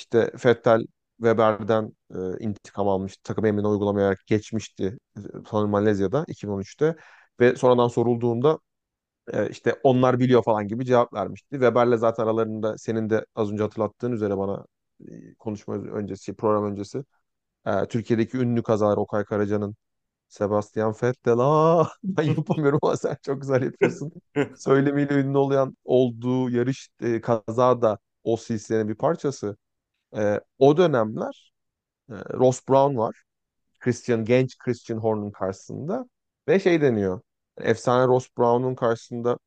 [0.00, 3.22] İşte Vettel Weber'den e, intikam almıştı.
[3.24, 4.98] Takım emrine uygulamayarak geçmişti.
[5.16, 6.96] e, Sanırım Malezya'da 2013'te.
[7.40, 8.58] Ve sonradan sorulduğunda
[9.32, 11.48] e, işte onlar biliyor falan gibi cevap vermişti.
[11.52, 14.66] Weber'le zaten aralarında senin de az önce hatırlattığın üzere bana
[15.08, 17.04] e, konuşma öncesi, program öncesi
[17.66, 19.76] e, Türkiye'deki ünlü kazalar Okay Karaca'nın
[20.28, 24.12] Sebastian Vettel aa ben yapamıyorum ama sen çok güzel yapıyorsun.
[24.54, 29.56] Söylemiyle ünlü olan olduğu yarış e, kaza da o silsilenin bir parçası.
[30.16, 31.52] E, o dönemler
[32.10, 33.24] e, Ross Brown var.
[33.80, 36.06] Christian genç Christian Horner'ın karşısında
[36.48, 37.20] ve şey deniyor.
[37.58, 39.38] Efsane Ross Brown'un karşısında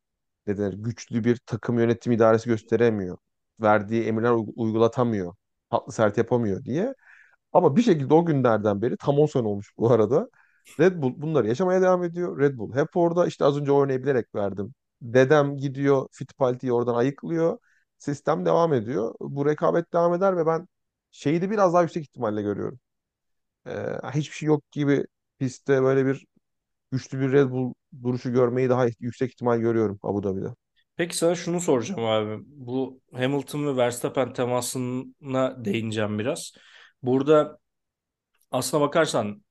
[0.47, 0.73] ne denir?
[0.73, 3.17] Güçlü bir takım yönetim idaresi gösteremiyor.
[3.61, 5.35] Verdiği emirler uy- uygulatamıyor.
[5.71, 6.95] Tatlı sert yapamıyor diye.
[7.53, 10.29] Ama bir şekilde o günlerden beri tam 10 sene olmuş bu arada.
[10.79, 12.39] Red Bull bunları yaşamaya devam ediyor.
[12.39, 13.27] Red Bull hep orada.
[13.27, 14.73] İşte az önce o örneği verdim.
[15.01, 17.57] Dedem gidiyor Fittipaldi'yi oradan ayıklıyor.
[18.03, 19.15] Sistem devam ediyor.
[19.19, 20.67] Bu rekabet devam eder ve ben
[21.11, 22.79] şeyi de biraz daha yüksek ihtimalle görüyorum.
[23.67, 23.71] Ee,
[24.13, 25.05] hiçbir şey yok gibi
[25.39, 26.25] pistte böyle bir
[26.91, 30.47] güçlü bir Red Bull duruşu görmeyi daha yüksek ihtimal görüyorum Abu Dhabi'de.
[30.95, 32.43] Peki sana şunu soracağım abi.
[32.45, 36.53] Bu Hamilton ve Verstappen temasına değineceğim biraz.
[37.03, 37.59] Burada
[38.51, 39.43] aslına bakarsan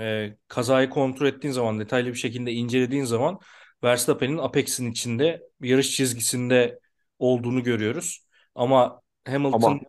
[0.00, 3.38] e, kazayı kontrol ettiğin zaman, detaylı bir şekilde incelediğin zaman
[3.84, 6.78] Verstappen'in Apex'in içinde yarış çizgisinde
[7.18, 8.26] olduğunu görüyoruz.
[8.54, 9.80] Ama Hamilton Ama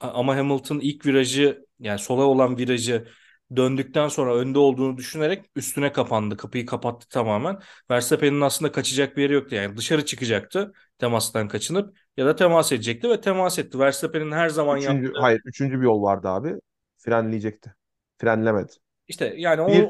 [0.00, 3.08] ama Hamilton ilk virajı yani sola olan virajı
[3.56, 6.36] döndükten sonra önde olduğunu düşünerek üstüne kapandı.
[6.36, 7.58] Kapıyı kapattı tamamen.
[7.90, 9.54] Verstappen'in aslında kaçacak bir yeri yoktu.
[9.54, 13.78] Yani dışarı çıkacaktı temastan kaçınıp ya da temas edecekti ve temas etti.
[13.78, 16.54] Verstappen'in her zaman üçüncü, yaptığı hayır üçüncü bir yol vardı abi.
[16.98, 17.74] Frenleyecekti.
[18.18, 18.72] Frenlemedi.
[19.08, 19.88] işte yani o Bir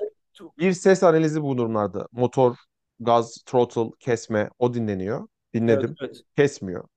[0.58, 2.08] Bir ses analizi bu durumlarda.
[2.12, 2.56] Motor,
[3.00, 5.28] gaz, throttle, kesme o dinleniyor.
[5.56, 5.96] Evet Dinledim.
[6.00, 6.22] evet.
[6.36, 6.88] Kesmiyor.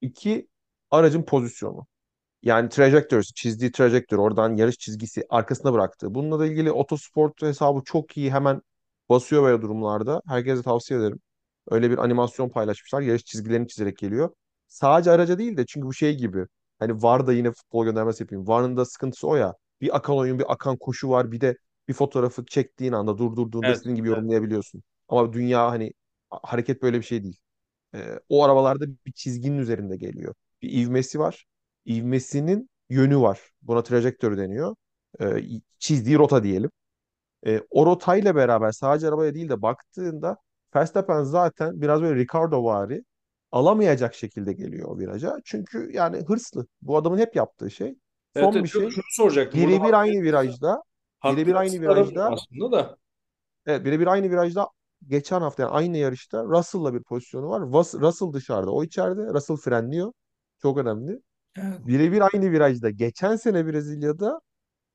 [0.00, 0.48] İki,
[0.90, 1.86] aracın pozisyonu.
[2.42, 6.14] Yani trajectories, çizdiği trajectory, oradan yarış çizgisi arkasına bıraktığı.
[6.14, 8.62] Bununla da ilgili otosport hesabı çok iyi hemen
[9.08, 10.22] basıyor böyle durumlarda.
[10.28, 11.20] Herkese tavsiye ederim.
[11.70, 13.00] Öyle bir animasyon paylaşmışlar.
[13.00, 14.30] Yarış çizgilerini çizerek geliyor.
[14.68, 16.46] Sadece araca değil de çünkü bu şey gibi.
[16.78, 18.48] Hani VAR da yine futbol göndermesi yapayım.
[18.48, 19.54] VAR'ın da sıkıntısı o ya.
[19.80, 21.32] Bir akan oyun, bir akan koşu var.
[21.32, 21.56] Bir de
[21.88, 23.76] bir fotoğrafı çektiğin anda, durdurduğunda Evet.
[23.76, 24.82] istediğin gibi yorumlayabiliyorsun.
[25.08, 25.92] Ama dünya hani
[26.30, 27.38] hareket böyle bir şey değil.
[27.94, 30.34] Ee, o arabalarda bir çizginin üzerinde geliyor.
[30.62, 31.44] Bir ivmesi var.
[31.84, 33.40] İvmesinin yönü var.
[33.62, 34.76] Buna trajektör deniyor.
[35.20, 35.42] Ee,
[35.78, 36.70] çizdiği rota diyelim.
[37.46, 40.36] Ee, o rotayla beraber sadece arabaya değil de baktığında
[40.76, 43.04] Verstappen zaten biraz böyle Ricardo-vari
[43.52, 45.36] alamayacak şekilde geliyor o viraja.
[45.44, 46.66] Çünkü yani hırslı.
[46.82, 47.96] Bu adamın hep yaptığı şey.
[48.36, 48.64] Son evet.
[48.64, 48.90] bir şey.
[48.90, 49.60] şunu soracaktım.
[49.60, 50.82] Birebir aynı virajda
[51.24, 52.96] birebir aynı virajda aslında da.
[53.66, 54.68] Evet birebir aynı virajda
[55.06, 57.62] geçen hafta yani aynı yarışta Russell'la bir pozisyonu var.
[58.00, 59.22] Russell dışarıda, o içeride.
[59.34, 60.12] Russell frenliyor.
[60.62, 61.20] Çok önemli.
[61.58, 61.86] Evet.
[61.86, 64.40] Birebir aynı virajda geçen sene Brezilya'da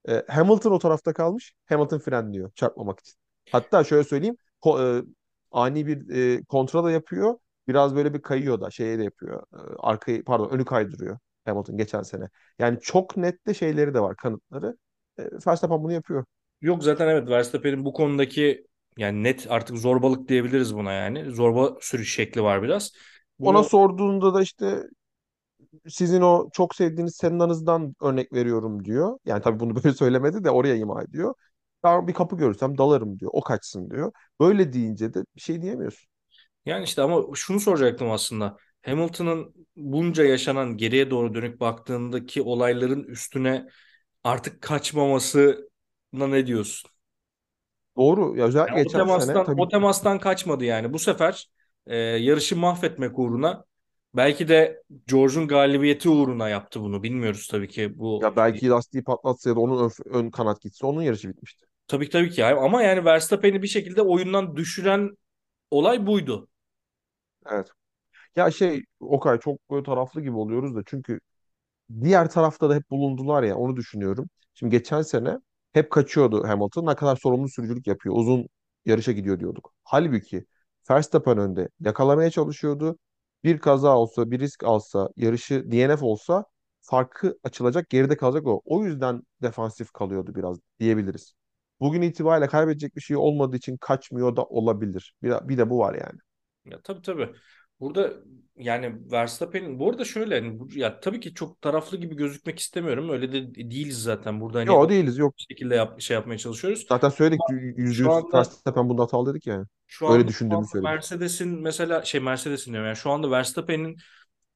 [0.09, 1.53] e, Hamilton o tarafta kalmış.
[1.65, 3.15] Hamilton frenliyor çarpmamak için.
[3.51, 4.37] Hatta şöyle söyleyeyim.
[4.61, 5.05] ko- e,
[5.51, 7.35] ani bir e, kontra da yapıyor.
[7.67, 9.43] Biraz böyle bir kayıyor da şeye de yapıyor.
[9.53, 12.29] E, arkayı pardon önü kaydırıyor Hamilton geçen sene.
[12.59, 14.77] Yani çok net de şeyleri de var kanıtları.
[15.19, 16.25] E, Verstappen bunu yapıyor.
[16.61, 21.31] Yok zaten evet Verstappen'in bu konudaki Yani net artık zorbalık diyebiliriz buna yani.
[21.31, 22.91] Zorba sürüş şekli var biraz.
[23.41, 24.83] Ona Bunu sorduğunda da işte
[25.89, 29.19] sizin o çok sevdiğiniz Senna'nızdan örnek veriyorum diyor.
[29.25, 31.33] Yani tabii bunu böyle söylemedi de oraya ima ediyor.
[31.83, 33.31] Ben bir kapı görürsem dalarım diyor.
[33.33, 34.11] O kaçsın diyor.
[34.39, 36.07] Böyle deyince de bir şey diyemiyorsun.
[36.65, 38.57] yani işte ama şunu soracaktım aslında.
[38.81, 43.67] Hamilton'ın bunca yaşanan geriye doğru dönük baktığındaki olayların üstüne
[44.25, 46.90] artık kaçmamasına ne diyorsun?
[47.97, 48.37] Doğru.
[48.37, 50.93] Ya özellikle Yani o geçen sene temastan o tabii temastan kaçmadı yani.
[50.93, 51.49] Bu sefer
[51.87, 53.65] e, yarışı mahvetmek uğruna
[54.15, 57.03] belki de George'un galibiyeti uğruna yaptı bunu.
[57.03, 60.85] Bilmiyoruz tabii ki bu ya belki lastiği patlatsa ya da onun ön, ön kanat gitse
[60.85, 61.65] onun yarışı bitmişti.
[61.87, 62.59] tabii tabii ki yani.
[62.59, 65.17] ama yani Verstappen'i bir şekilde oyundan düşüren
[65.71, 66.49] olay buydu.
[67.49, 67.67] Evet.
[68.37, 71.21] Ya şey Okay çok böyle taraflı gibi oluyoruz da çünkü
[72.03, 74.29] diğer tarafta da hep bulundular ya onu düşünüyorum.
[74.55, 75.39] Şimdi geçen sene
[75.73, 76.85] hep kaçıyordu Hamilton.
[76.85, 78.15] Ne kadar sorumlu sürücülük yapıyor.
[78.17, 78.47] Uzun
[78.85, 79.73] yarışa gidiyor diyorduk.
[79.83, 80.45] Halbuki
[80.91, 82.97] Verstappen önde yakalamaya çalışıyordu.
[83.43, 86.45] Bir kaza olsa, bir risk alsa, yarışı DNF olsa
[86.81, 88.61] farkı açılacak, geride kalacak o.
[88.65, 91.33] O yüzden defansif kalıyordu biraz diyebiliriz.
[91.79, 95.13] Bugün itibariyle kaybedecek bir şey olmadığı için kaçmıyor da olabilir.
[95.23, 96.19] Bir, bir de bu var yani.
[96.65, 97.33] Ya tabii tabii.
[97.81, 98.13] Burada
[98.57, 103.09] yani Verstappen'in bu arada şöyle hani bu- ya tabii ki çok taraflı gibi gözükmek istemiyorum.
[103.09, 104.41] Öyle de değiliz zaten.
[104.41, 105.35] Burada hani Yok değiliz yok.
[105.39, 106.87] bir şekilde yap, şey yapmaya çalışıyoruz.
[106.89, 109.65] Zaten söyledik yüzde yüz Verstappen bunda hatalı dedik yani.
[109.87, 110.95] şu Öyle anda, düşündüğümü söyledik.
[110.95, 113.97] Mercedes'in mesela şey Mercedes'in diyorum yani şu anda Verstappen'in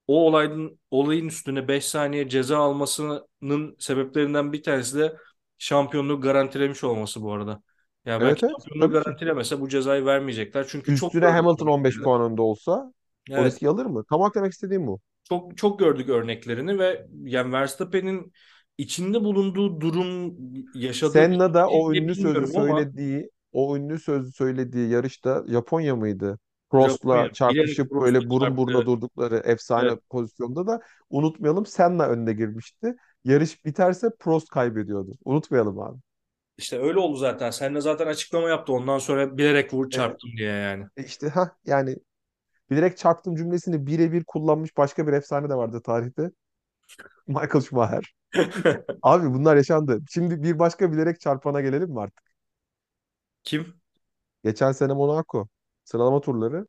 [0.08, 5.18] o olayın olayın üstüne 5 saniye ceza almasının sebeplerinden bir tanesi de
[5.58, 7.64] şampiyonluğu garantilemiş olması bu arada.
[8.06, 10.68] Ya belki Evet evet şampiyonluğu garantilemese bu cezayı vermeyecekler.
[10.70, 12.02] Çünkü çok Üstüne gördük Hamilton 15 örneklerini.
[12.02, 12.94] puan önde olsa
[13.34, 13.46] o Evet.
[13.46, 14.04] riski alır mı?
[14.10, 15.00] Tam olarak demek istediğim bu.
[15.24, 18.34] Çok çok gördük örneklerini ve yani Verstappen'in
[18.78, 20.36] içinde bulunduğu durum,
[20.74, 25.96] yaşadığı Senna da o psikolojiyi ünlü sözü ama söylediği, o ünlü sözü söylediği yarışta Japonya
[25.96, 26.40] mıydı?
[26.70, 28.86] Prost'la çarpışıp Prost'a böyle burun buruna Evet.
[28.86, 30.04] durdukları efsane Evet.
[30.10, 32.96] pozisyonda da unutmayalım Senna önde girmişti.
[33.24, 35.12] Yarış biterse Prost kaybediyordu.
[35.26, 36.00] Unutmayalım abi.
[36.58, 37.52] İşte öyle oldu zaten.
[37.52, 38.74] Sen de zaten açıklama yaptı.
[38.74, 40.16] Ondan sonra bilerek vur Evet.
[40.16, 40.86] çarptım diye yani.
[40.98, 41.98] E işte ha yani
[42.70, 46.32] bilerek çarptım cümlesini birebir kullanmış başka bir efsane de vardı tarihte.
[47.28, 48.14] Michael Schumacher.
[49.02, 50.00] Abi bunlar yaşandı.
[50.10, 52.24] Şimdi bir başka bilerek çarpana gelelim mi artık?
[53.44, 53.74] Kim?
[54.44, 55.48] Geçen sene Monaco
[55.84, 56.68] sıralama turları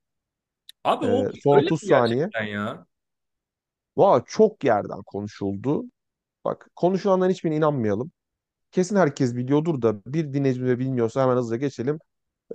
[0.85, 2.17] Abi o e, son öyle 30 mi saniye.
[2.17, 2.87] gerçekten ya?
[3.97, 5.85] Valla çok yerden konuşuldu.
[6.45, 8.11] Bak konuşulanların hiçbirine inanmayalım.
[8.71, 11.99] Kesin herkes biliyordur da bir dinleyicimiz bilmiyorsa hemen hızlıca geçelim.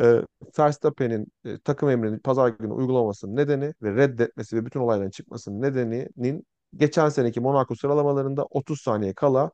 [0.02, 0.22] E,
[0.60, 6.46] Verstappen'in e, takım emrini pazar günü uygulamasının nedeni ve reddetmesi ve bütün olayların çıkmasının nedeninin
[6.76, 9.52] geçen seneki Monaco sıralamalarında 30 saniye kala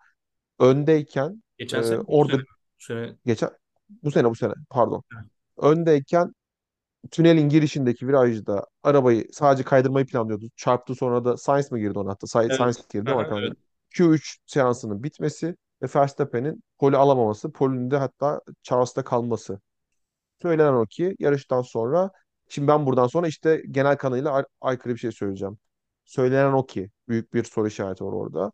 [0.60, 2.06] öndeyken e, Geçen sene mi?
[2.18, 2.42] Bu orada sene.
[2.80, 3.18] Bu sene.
[3.26, 3.50] geçen
[4.04, 5.04] bu sene bu sene pardon
[5.58, 6.34] öndeyken
[7.12, 10.46] tünelin girişindeki virajda arabayı sadece kaydırmayı planlıyordu.
[10.56, 12.28] Çarptı sonra da Sainz mi girdi ona hatta?
[12.28, 12.90] Sa- Sainz Evet.
[12.90, 13.40] girdi değil mi Aha, arkadan?
[13.40, 13.58] evet.
[13.98, 19.60] Q3 seansının bitmesi ve Verstappen'in pole alamaması, polünün de hatta Charles'ta kalması.
[20.42, 22.12] Söylenen o ki yarıştan sonra
[22.50, 25.58] şimdi ben buradan sonra işte genel kanıyla ay- aykırı bir şey söyleyeceğim.
[26.06, 28.52] Söylenen o ki büyük bir soru işareti var orada.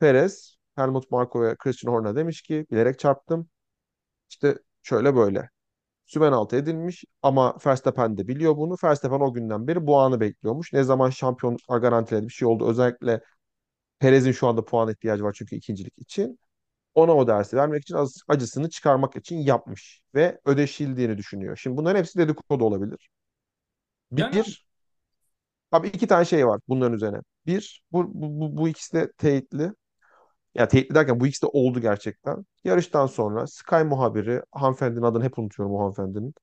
[0.00, 3.48] Perez, Helmut Marko ve Christian Horner demiş ki bilerek çarptım.
[4.30, 5.50] İşte şöyle böyle.
[6.06, 8.76] Sümen altı edilmiş ama Verstappen de biliyor bunu.
[8.84, 10.72] Verstappen o günden beri bu anı bekliyormuş.
[10.72, 12.68] Ne zaman şampiyonluklar garantiledi bir şey oldu.
[12.70, 13.20] Özellikle
[13.98, 16.38] Perez'in şu anda puan ihtiyacı var çünkü ikincilik için.
[16.94, 17.96] Ona o dersi vermek için
[18.28, 21.56] acısını çıkarmak için yapmış ve ödeşildiğini düşünüyor.
[21.56, 23.10] Şimdi bunların hepsi dedikodu olabilir.
[24.16, 24.64] Yani Bir,
[25.72, 27.18] abi iki tane şey var bunların üzerine.
[27.46, 29.72] Bir, bu, bu, bu, ikisi de teyitli.
[30.56, 32.46] Ya teyitli derken bu ikisi de oldu gerçekten.
[32.64, 36.34] Yarıştan sonra Sky muhabiri, hanımefendinin adını hep unutuyorum o hanımefendinin.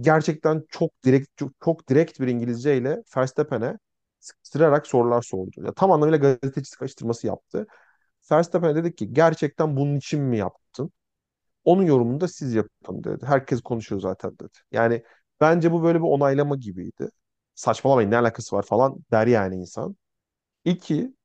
[0.00, 3.78] gerçekten çok direkt çok, çok direkt bir İngilizceyle Verstappen'e
[4.20, 5.50] sıkıştırarak sorular sordu.
[5.66, 7.66] Ya, tam anlamıyla gazeteci sıkıştırması yaptı.
[8.32, 10.92] Verstappen'e dedik ki gerçekten bunun için mi yaptın?
[11.64, 13.26] Onun yorumunu da siz yapın dedi.
[13.26, 14.58] Herkes konuşuyor zaten dedi.
[14.72, 15.04] Yani
[15.40, 17.10] bence bu böyle bir onaylama gibiydi.
[17.56, 19.96] Saçmalamayın ne alakası var falan der yani insan.
[20.64, 21.16] İki,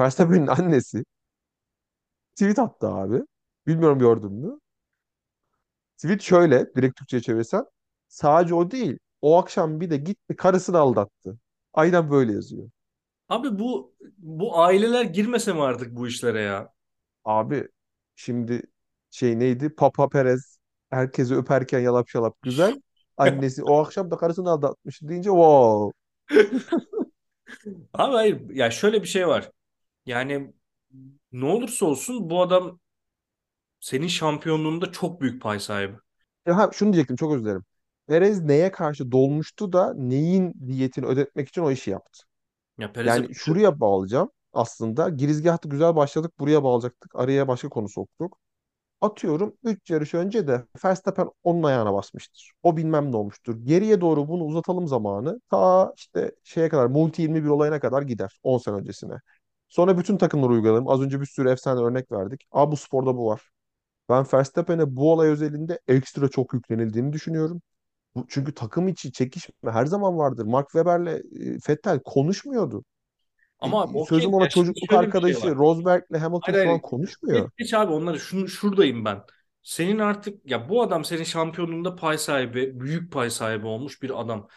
[0.00, 1.04] Verstappen'in annesi
[2.34, 3.22] tweet attı abi.
[3.66, 4.58] Bilmiyorum gördün mü?
[5.96, 7.64] Tweet şöyle direkt Türkçe'ye çevirsen.
[8.08, 8.98] Sadece o değil.
[9.22, 11.38] O akşam bir de gitti karısını aldattı.
[11.72, 12.70] Aynen böyle yazıyor.
[13.28, 16.72] Abi bu bu aileler girmese mi artık bu işlere ya?
[17.24, 17.68] Abi
[18.16, 18.62] şimdi
[19.10, 19.74] şey neydi?
[19.74, 20.58] Papa Perez
[20.90, 22.80] herkesi öperken yalap şalap güzel.
[23.16, 25.92] Annesi o akşam da karısını aldatmış deyince wow.
[27.94, 29.50] Abi hayır ya şöyle bir şey var.
[30.06, 30.52] Yani
[31.32, 32.80] ne olursa olsun bu adam
[33.80, 35.96] senin şampiyonluğunda çok büyük pay sahibi.
[36.46, 37.64] Ya ha, şunu diyecektim çok özür dilerim.
[38.06, 42.26] Perez neye karşı dolmuştu da neyin diyetini ödetmek için o işi yaptı.
[42.78, 45.08] Ya Perez'e Yani şuraya bağlayacağım aslında.
[45.08, 46.32] Girizgahta güzel başladık.
[46.38, 47.16] Buraya bağlayacaktık.
[47.16, 48.38] Araya başka konu soktuk.
[49.00, 52.52] Atıyorum 3 yarış önce de Verstappen onun ayağına basmıştır.
[52.62, 53.56] O bilmem ne olmuştur.
[53.64, 55.40] Geriye doğru bunu uzatalım zamanı.
[55.50, 58.40] Ta işte şeye kadar Multi 21 olayına kadar gider.
[58.42, 59.14] 10 sene öncesine.
[59.68, 60.88] Sonra bütün takımları uygulayalım.
[60.88, 62.46] Az önce bir sürü efsane örnek verdik.
[62.52, 63.42] Aa bu sporda bu var.
[64.08, 67.62] Ben Verstappen'e bu olay özelinde ekstra çok yüklenildiğini düşünüyorum.
[68.28, 70.44] Çünkü takım içi çekişme her zaman vardır.
[70.44, 72.84] Mark Webber'le e, Vettel konuşmuyordu.
[73.58, 75.56] ama okey Sözüm ona çocukluk şey arkadaşı var.
[75.56, 76.82] Rosberg'le Hamilton Hayır şu an hayır.
[76.82, 77.50] Geç, konuşmuyor.
[77.58, 79.22] geç abi onları şunu, şuradayım ben.
[79.62, 84.48] Senin artık ya bu adam senin şampiyonluğunda pay sahibi, büyük pay sahibi olmuş bir adam.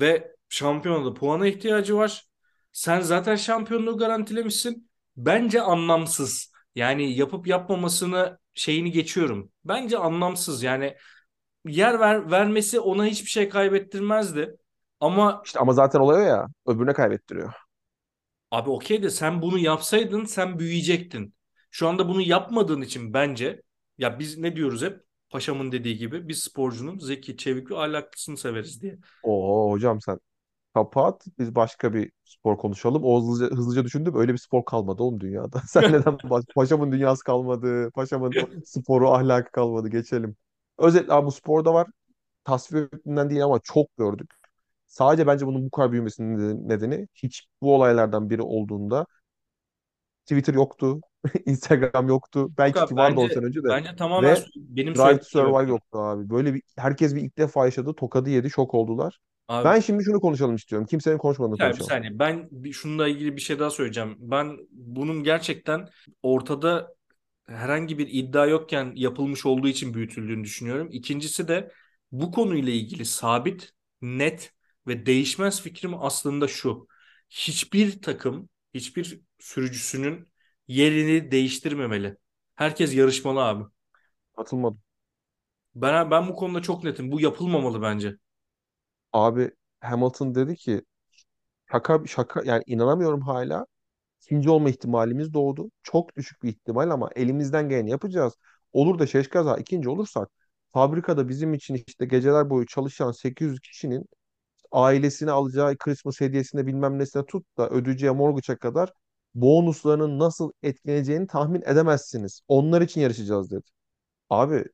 [0.00, 2.26] Ve şampiyonada puana ihtiyacı var.
[2.72, 4.90] Sen zaten şampiyonluğu garantilemişsin.
[5.16, 6.52] Bence anlamsız.
[6.74, 9.52] Yani yapıp yapmamasını şeyini geçiyorum.
[9.64, 10.62] Bence anlamsız.
[10.62, 10.96] Yani
[11.66, 14.56] yer ver, vermesi ona hiçbir şey kaybettirmezdi.
[15.00, 17.52] Ama İşte ama zaten oluyor ya öbürüne kaybettiriyor.
[18.50, 21.34] Abi okey de sen bunu yapsaydın sen büyüyecektin.
[21.70, 23.62] Şu anda bunu yapmadığın için bence
[23.98, 25.00] ya biz ne diyoruz hep?
[25.30, 28.98] Paşamın dediği gibi biz sporcunun zeki, çevik ve ahlaklısını severiz diye.
[29.22, 30.18] Oo hocam sen
[30.74, 33.04] kapat biz başka bir spor konuşalım.
[33.04, 35.62] O hızlıca, hızlıca düşündüm öyle bir spor kalmadı oğlum dünyada.
[35.68, 37.90] Sen neden baş- Paşamın dünyası kalmadı.
[37.94, 40.36] Paşamın sporu ahlakı kalmadı geçelim.
[40.80, 41.86] Özetle abi bu sporda var.
[42.44, 44.34] Tasvir ettiğinden değil ama çok gördük.
[44.86, 49.06] Sadece bence bunun bu kadar büyümesinin nedeni hiç bu olaylardan biri olduğunda
[50.26, 51.00] Twitter yoktu,
[51.46, 52.40] Instagram yoktu.
[52.40, 53.68] Yok Belki ki vardı 10 bence sene önce de.
[53.68, 56.30] bence tamamen Ve benim Drive to Survive yoktu abi.
[56.30, 59.18] Böyle bir herkes bir ilk defa yaşadı, tokadı yedi, şok oldular.
[59.48, 60.86] Abi Ben şimdi şunu konuşalım istiyorum.
[60.90, 62.02] Kimsenin konuşmadığını bir saniye, bir konuşalım.
[62.02, 62.18] saniye.
[62.18, 64.16] Ben şununla ilgili bir şey daha söyleyeceğim.
[64.20, 65.88] Ben bunun gerçekten
[66.22, 66.94] ortada
[67.50, 70.88] herhangi bir iddia yokken yapılmış olduğu için büyütüldüğünü düşünüyorum.
[70.92, 71.72] İkincisi de
[72.12, 74.52] bu konuyla ilgili sabit, net
[74.86, 76.86] ve değişmez fikrim aslında şu.
[77.30, 80.28] Hiçbir takım, hiçbir sürücüsünün
[80.68, 82.16] yerini değiştirmemeli.
[82.56, 83.64] Herkes yarışmalı abi.
[84.36, 84.80] Katılmadım.
[85.74, 87.12] Ben ben bu konuda çok netim.
[87.12, 88.16] Bu yapılmamalı bence.
[89.12, 90.82] Abi Hamilton dedi ki
[91.72, 93.66] şaka şaka yani inanamıyorum hala.
[94.22, 95.70] İkinci olma ihtimalimiz doğdu.
[95.82, 98.34] Çok düşük bir ihtimal ama elimizden geleni yapacağız.
[98.72, 100.28] Olur da şeşkaza ikinci olursak
[100.72, 104.06] fabrikada bizim için işte geceler boyu çalışan 800 kişinin
[104.72, 108.92] ailesine alacağı Christmas hediyesine bilmem nesine tut da ödeyeceği mortgage'a kadar
[109.34, 112.40] bonuslarının nasıl etkileneceğini tahmin edemezsiniz.
[112.48, 113.66] Onlar için yarışacağız dedi.
[114.30, 114.64] Abi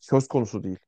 [0.00, 0.78] söz konusu değil.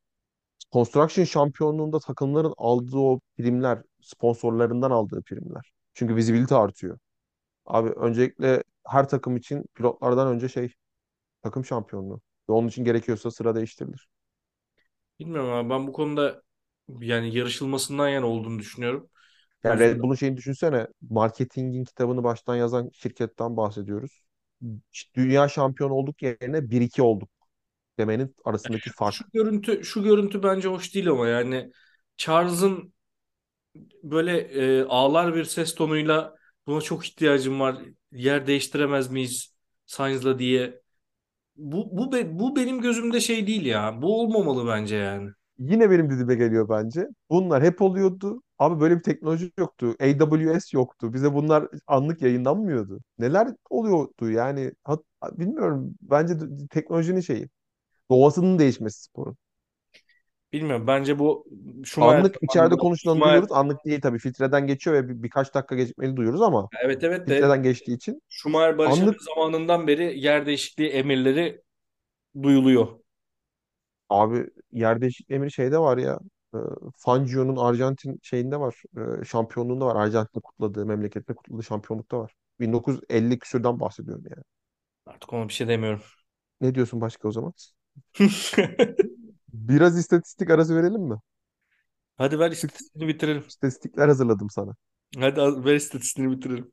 [0.72, 5.72] Construction şampiyonluğunda takımların aldığı o primler, sponsorlarından aldığı primler.
[5.94, 6.98] Çünkü visibility artıyor.
[7.66, 10.74] Abi öncelikle her takım için pilotlardan önce şey
[11.42, 12.20] takım şampiyonluğu.
[12.48, 14.08] Ve onun için gerekiyorsa sıra değiştirilir.
[15.20, 16.42] Bilmiyorum ama ben bu konuda
[17.00, 19.10] yani yarışılmasından yana olduğunu düşünüyorum.
[19.64, 20.86] Yani Red Bull'un şeyini düşünsene.
[21.10, 24.24] Marketingin kitabını baştan yazan şirketten bahsediyoruz.
[25.14, 27.28] Dünya şampiyon olduk yerine bir iki olduk
[27.98, 29.16] demenin arasındaki şu fark.
[29.34, 31.72] görüntü şu görüntü bence hoş değil ama yani
[32.16, 32.94] Charles'ın
[34.02, 36.34] böyle e, ağlar bir ses tonuyla
[36.66, 37.76] buna çok ihtiyacım var.
[38.12, 39.54] Yer değiştiremez miyiz
[39.86, 40.80] Sainz'la diye.
[41.56, 44.02] Bu bu bu benim gözümde şey değil ya.
[44.02, 45.30] Bu olmamalı bence yani.
[45.58, 47.08] Yine benim dediğime geliyor bence.
[47.30, 48.42] Bunlar hep oluyordu.
[48.58, 49.96] Abi böyle bir teknoloji yoktu.
[50.00, 51.12] AWS yoktu.
[51.14, 53.00] Bize bunlar anlık yayınlanmıyordu.
[53.18, 55.94] Neler oluyordu yani hat- bilmiyorum.
[56.02, 56.34] Bence
[56.70, 57.48] teknolojinin şeyi.
[58.10, 59.36] Doğasının değişmesi sporun.
[60.54, 60.86] Bilmiyorum.
[60.86, 61.46] Bence bu
[61.84, 63.52] Schumacher Anlık içeride konuşulanı duyuyoruz.
[63.52, 64.18] Anlık değil tabii.
[64.18, 68.22] Filtreden geçiyor ve bir, birkaç dakika gecikmeli duyuyoruz ama evet evet de filtreden geçtiği için
[68.28, 71.62] Schumacher Barış Alper anlık zamanından beri yer değişikliği emirleri
[72.42, 72.88] duyuluyor.
[74.08, 76.18] abi yer değişikliği emri şeyde var ya.
[76.54, 76.58] e,
[76.96, 78.82] Fangio'nun Arjantin şeyinde var.
[79.20, 79.96] e, şampiyonluğunda var.
[79.96, 82.34] Arjantin'de kutladığı, memlekette kutladığı şampiyonlukta var.
[82.60, 84.44] 1950 küsürden bahsediyorum yani.
[85.06, 86.02] Artık ona bir şey demiyorum.
[86.60, 87.52] Ne diyorsun başka o zaman?
[89.54, 91.18] Biraz istatistik arası verelim mi?
[92.16, 93.44] Hadi ver istatistiğini bitirelim.
[93.48, 94.74] istatistikler hazırladım sana.
[95.18, 96.72] Hadi ver istatistiğini bitirelim.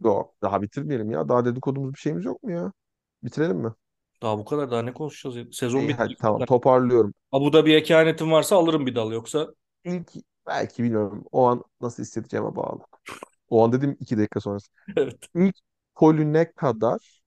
[0.00, 1.28] Yok, daha bitirmeyelim ya.
[1.28, 2.72] Daha dedikodumuz bir şeyimiz yok mu ya?
[3.22, 3.74] Bitirelim mi?
[4.22, 5.44] Daha bu kadar daha ne konuşacağız ya?
[5.52, 6.18] Sezon İyi hadi bitti.
[6.18, 7.14] tamam toparlıyorum.
[7.32, 9.48] Abu Dhabi'ye kehanetin varsa alırım bir dal yoksa.
[9.84, 10.12] İlk
[10.46, 12.80] belki bilmiyorum o an nasıl hissedeceğime bağlı.
[13.50, 14.70] O an dedim iki dakika sonrası.
[14.96, 15.30] Evet.
[15.36, 15.56] İlk
[15.96, 17.22] polüne kadar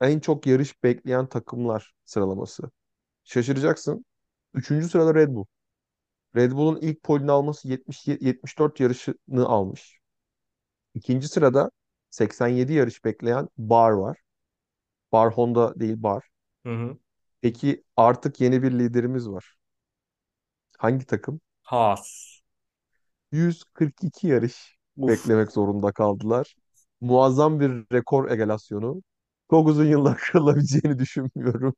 [0.00, 2.70] en çok yarış bekleyen takımlar sıralaması.
[3.26, 4.06] Şaşıracaksın.
[4.54, 5.46] Üçüncü sırada Red Bull.
[6.36, 10.00] Red Bull'un ilk polini alması 70, 74 yarışını almış.
[10.94, 11.70] İkinci sırada
[12.10, 14.18] 87 yarış bekleyen Bar var.
[15.12, 16.24] Bar Honda değil Bar.
[16.64, 16.98] Hı hı.
[17.40, 19.56] Peki artık yeni bir liderimiz var.
[20.78, 21.40] Hangi takım?
[21.62, 22.42] Haas.
[23.32, 25.08] 142 yarış Uf.
[25.08, 26.56] beklemek zorunda kaldılar.
[27.00, 29.02] Muazzam bir rekor egalasyonu.
[29.50, 31.74] Çok uzun yıllar kırılabileceğini düşünmüyorum.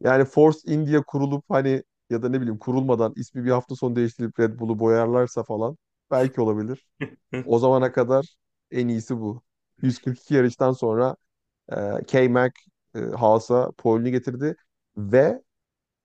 [0.00, 4.40] Yani Force India kurulup hani ya da ne bileyim kurulmadan ismi bir hafta sonu değiştirip
[4.40, 5.76] Red Bull'u boyarlarsa falan
[6.10, 6.86] belki olabilir.
[7.44, 8.36] O zamana kadar
[8.70, 9.42] en iyisi bu.
[9.82, 11.16] 142 yarıştan sonra
[11.72, 11.76] e,
[12.08, 12.52] K-Mac
[12.96, 14.56] e, Haas'a pole'ünü getirdi
[14.96, 15.42] ve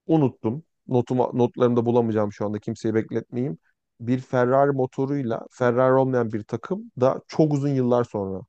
[0.08, 0.64] unuttum.
[0.88, 3.58] Notuma, notlarımda bulamayacağım şu anda kimseyi bekletmeyeyim.
[4.00, 8.42] Bir Ferrari motoruyla Ferrari olmayan bir takım da çok uzun yıllar sonra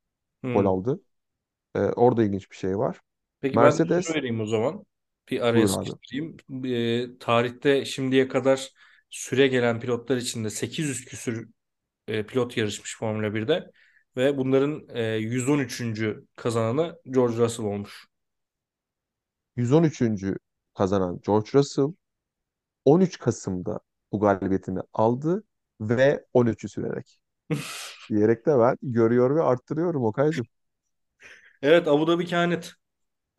[0.53, 0.69] pole Hmm.
[0.69, 1.01] aldı.
[1.77, 3.01] E, orada ilginç bir şey var.
[3.41, 4.85] Peki ben de şunu Mercedes vereyim o zaman.
[5.33, 6.37] Bir araya buyur sıkıştırayım.
[6.65, 8.69] E, tarihte şimdiye kadar
[9.11, 11.49] süre gelen pilotlar içinde 800 küsür
[12.09, 13.71] e, pilot yarışmış Formula 1'de.
[14.17, 16.25] Ve bunların e, 113.
[16.37, 18.07] kazananı George Russell olmuş.
[19.57, 20.35] 113.
[20.75, 21.93] kazanan George Russell
[22.85, 23.81] 13 Kasım'da
[24.13, 25.45] bu galibiyetini aldı
[25.81, 27.21] ve 13'ü sürerek.
[28.09, 30.47] Diyerek de ben görüyor ve arttırıyorum Okay'cığım.
[31.63, 32.73] Evet Abu Dhabi kehanet.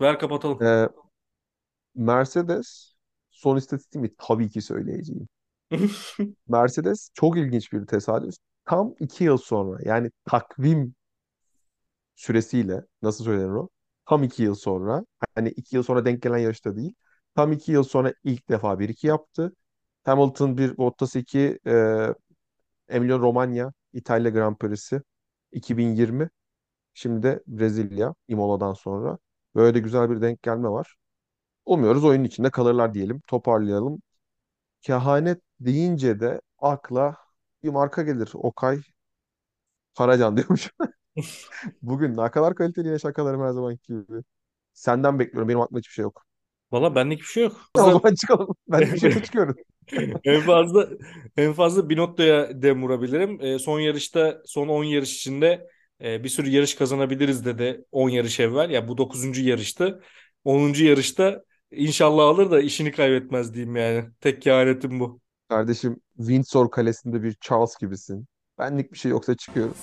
[0.02, 0.64] Ver kapatalım.
[0.64, 0.90] Ee,
[1.96, 2.94] Mercedes
[3.30, 5.28] son istatistiğimi tabii ki söyleyeceğim.
[6.48, 8.36] Mercedes çok ilginç bir tesadüf.
[8.66, 10.96] Tam iki yıl sonra yani takvim
[12.16, 13.70] süresiyle nasıl söylenir o?
[14.06, 16.94] Tam iki yıl sonra hani iki yıl sonra denk gelen yarışta değil.
[17.36, 19.54] Tam iki yıl sonra ilk defa bir iki yaptı.
[20.06, 22.08] Hamilton bir Bottas 2 e,
[22.90, 25.02] Emilia Romagna İtalya Grand Prix'si
[25.52, 26.30] 2020.
[26.94, 29.18] Şimdi de Brezilya Imola'dan sonra.
[29.56, 30.96] Böyle de güzel bir denk gelme var.
[31.66, 33.22] Umuyoruz oyunun içinde kalırlar diyelim.
[33.28, 34.02] Toparlayalım.
[34.82, 37.18] Kehanet deyince de akla
[37.64, 38.32] bir marka gelir.
[38.36, 38.82] Okay
[39.98, 40.70] Karacan diyormuş.
[41.82, 44.24] Bugün ne kadar kaliteli yine şakalarım her zaman gibi.
[44.74, 45.50] Senden bekliyorum.
[45.50, 46.26] Benim aklımda hiçbir şey yok.
[46.72, 47.62] Valla benlik bir şey yok.
[47.76, 48.56] O Fazla zaman çıkalım.
[48.68, 49.56] Ben dışarı çıkıyorum.
[50.24, 50.90] en fazla
[51.38, 53.42] en fazla Binotto'ya dem vurabilirim.
[53.42, 55.68] E, son yarışta son 10 yarış içinde
[56.04, 58.70] e, bir sürü yarış kazanabiliriz dedi 10 yarış evvel.
[58.70, 60.02] Ya bu dokuzuncu yarıştı.
[60.44, 61.44] onuncu yarışta
[61.76, 64.06] inşallah alır da işini kaybetmez diyeyim yani.
[64.22, 65.20] Tek kehanetim bu.
[65.50, 68.28] Kardeşim Windsor Kalesi'nde bir Charles gibisin.
[68.60, 69.76] Benlik bir şey yoksa çıkıyorum.